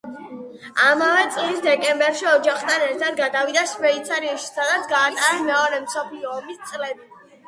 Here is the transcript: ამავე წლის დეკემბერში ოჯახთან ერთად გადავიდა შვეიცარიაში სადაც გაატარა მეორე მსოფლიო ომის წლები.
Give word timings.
ამავე 0.83 1.25
წლის 1.33 1.59
დეკემბერში 1.65 2.25
ოჯახთან 2.31 2.85
ერთად 2.85 3.19
გადავიდა 3.19 3.65
შვეიცარიაში 3.73 4.49
სადაც 4.55 4.87
გაატარა 4.95 5.45
მეორე 5.51 5.81
მსოფლიო 5.85 6.33
ომის 6.39 6.65
წლები. 6.73 7.11